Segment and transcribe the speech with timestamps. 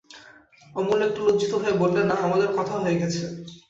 [0.75, 3.23] অমূল্য একটু লজ্জিত হয়ে বললে, না, আমাদের কথা হয়ে গেছে!